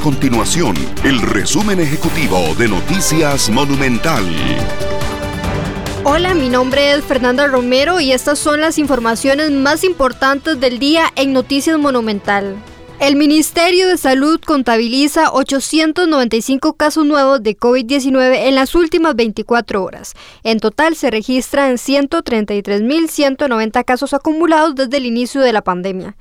continuación 0.00 0.74
el 1.04 1.20
resumen 1.20 1.78
ejecutivo 1.78 2.54
de 2.58 2.68
Noticias 2.68 3.50
Monumental. 3.50 4.24
Hola, 6.04 6.34
mi 6.34 6.48
nombre 6.48 6.92
es 6.92 7.04
Fernanda 7.04 7.46
Romero 7.46 8.00
y 8.00 8.12
estas 8.12 8.38
son 8.38 8.62
las 8.62 8.78
informaciones 8.78 9.50
más 9.50 9.84
importantes 9.84 10.58
del 10.58 10.78
día 10.78 11.12
en 11.16 11.34
Noticias 11.34 11.78
Monumental. 11.78 12.56
El 12.98 13.16
Ministerio 13.16 13.88
de 13.88 13.98
Salud 13.98 14.40
contabiliza 14.44 15.32
895 15.32 16.72
casos 16.74 17.04
nuevos 17.04 17.42
de 17.42 17.56
COVID-19 17.56 18.46
en 18.46 18.54
las 18.54 18.74
últimas 18.74 19.14
24 19.16 19.82
horas. 19.82 20.14
En 20.44 20.60
total 20.60 20.94
se 20.96 21.10
registran 21.10 21.76
133.190 21.76 23.84
casos 23.84 24.14
acumulados 24.14 24.74
desde 24.74 24.96
el 24.96 25.04
inicio 25.06 25.42
de 25.42 25.52
la 25.52 25.62
pandemia. 25.62 26.16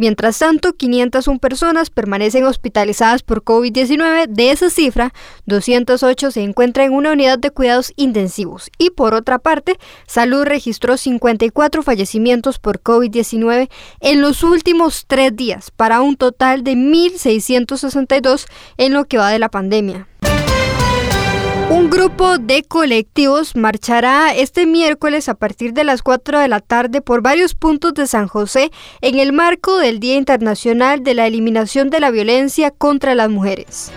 Mientras 0.00 0.38
tanto, 0.38 0.72
501 0.72 1.40
personas 1.40 1.90
permanecen 1.90 2.46
hospitalizadas 2.46 3.22
por 3.22 3.44
COVID-19. 3.44 4.28
De 4.28 4.50
esa 4.50 4.70
cifra, 4.70 5.12
208 5.44 6.30
se 6.30 6.40
encuentran 6.40 6.86
en 6.86 6.92
una 6.94 7.12
unidad 7.12 7.38
de 7.38 7.50
cuidados 7.50 7.92
intensivos. 7.96 8.70
Y 8.78 8.88
por 8.88 9.12
otra 9.12 9.38
parte, 9.38 9.78
Salud 10.06 10.44
registró 10.44 10.96
54 10.96 11.82
fallecimientos 11.82 12.58
por 12.58 12.80
COVID-19 12.80 13.68
en 14.00 14.22
los 14.22 14.42
últimos 14.42 15.04
tres 15.06 15.36
días, 15.36 15.70
para 15.70 16.00
un 16.00 16.16
total 16.16 16.64
de 16.64 16.76
1.662 16.76 18.46
en 18.78 18.94
lo 18.94 19.04
que 19.04 19.18
va 19.18 19.28
de 19.28 19.38
la 19.38 19.50
pandemia. 19.50 20.09
Un 21.70 21.88
grupo 21.88 22.36
de 22.38 22.64
colectivos 22.64 23.54
marchará 23.54 24.34
este 24.34 24.66
miércoles 24.66 25.28
a 25.28 25.34
partir 25.34 25.72
de 25.72 25.84
las 25.84 26.02
4 26.02 26.40
de 26.40 26.48
la 26.48 26.58
tarde 26.58 27.00
por 27.00 27.22
varios 27.22 27.54
puntos 27.54 27.94
de 27.94 28.08
San 28.08 28.26
José 28.26 28.72
en 29.00 29.20
el 29.20 29.32
marco 29.32 29.78
del 29.78 30.00
Día 30.00 30.16
Internacional 30.16 31.04
de 31.04 31.14
la 31.14 31.28
Eliminación 31.28 31.88
de 31.88 32.00
la 32.00 32.10
Violencia 32.10 32.72
contra 32.72 33.14
las 33.14 33.30
Mujeres. 33.30 33.92